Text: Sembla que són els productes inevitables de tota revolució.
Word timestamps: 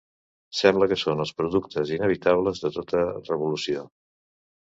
Sembla 0.59 0.85
que 0.93 0.95
són 1.01 1.19
els 1.25 1.33
productes 1.41 1.91
inevitables 1.97 2.63
de 2.65 2.71
tota 2.79 3.03
revolució. 3.29 3.87